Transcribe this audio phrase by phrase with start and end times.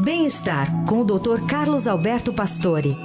[0.00, 1.44] Bem-estar com o Dr.
[1.48, 2.96] Carlos Alberto Pastore.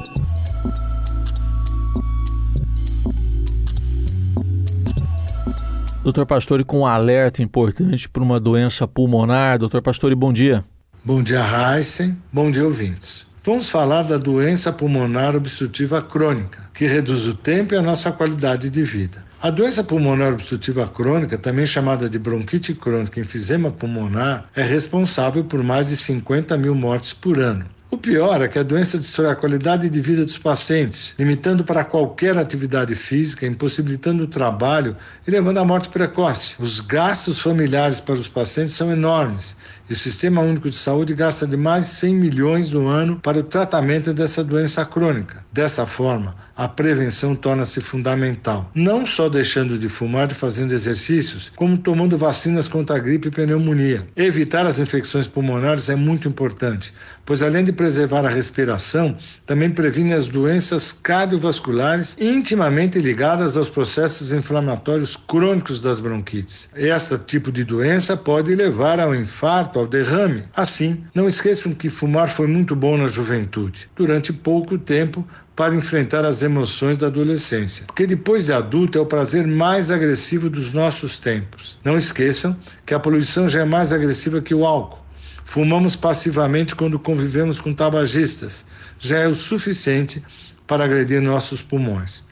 [6.03, 9.57] Doutor Pastore, com um alerta importante para uma doença pulmonar.
[9.57, 10.63] Doutor Pastore, bom dia.
[11.03, 12.15] Bom dia, Heisen.
[12.31, 13.25] Bom dia, ouvintes.
[13.43, 18.69] Vamos falar da doença pulmonar obstrutiva crônica, que reduz o tempo e a nossa qualidade
[18.69, 19.25] de vida.
[19.43, 25.43] A doença pulmonar obstrutiva crônica, também chamada de bronquite crônica e enfisema pulmonar, é responsável
[25.43, 27.65] por mais de 50 mil mortes por ano.
[28.03, 31.85] O pior é que a doença destrói a qualidade de vida dos pacientes, limitando para
[31.85, 36.57] qualquer atividade física, impossibilitando o trabalho e levando à morte precoce.
[36.59, 39.55] Os gastos familiares para os pacientes são enormes
[39.89, 43.43] e o Sistema Único de Saúde gasta de mais 100 milhões no ano para o
[43.43, 45.43] tratamento dessa doença crônica.
[45.51, 51.77] Dessa forma, a prevenção torna-se fundamental, não só deixando de fumar e fazendo exercícios, como
[51.77, 54.07] tomando vacinas contra a gripe e pneumonia.
[54.15, 56.93] Evitar as infecções pulmonares é muito importante,
[57.25, 64.31] pois além de preservar a respiração, também previne as doenças cardiovasculares intimamente ligadas aos processos
[64.33, 66.69] inflamatórios crônicos das bronquites.
[66.75, 70.43] Este tipo de doença pode levar ao infarto, ao derrame.
[70.55, 73.89] Assim, não esqueçam que fumar foi muito bom na juventude.
[73.95, 77.85] Durante pouco tempo, para enfrentar as emoções da adolescência.
[77.85, 81.77] Porque depois de adulto é o prazer mais agressivo dos nossos tempos.
[81.83, 85.02] Não esqueçam que a poluição já é mais agressiva que o álcool.
[85.43, 88.65] Fumamos passivamente quando convivemos com tabagistas.
[88.99, 90.23] Já é o suficiente
[90.65, 92.23] para agredir nossos pulmões.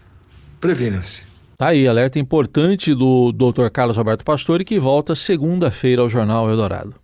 [0.59, 1.23] Previna-se.
[1.57, 3.69] Tá aí, alerta importante do Dr.
[3.71, 7.00] Carlos Alberto Pastore, que volta segunda-feira ao Jornal Eldorado.